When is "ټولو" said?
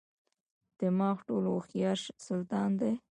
1.27-1.49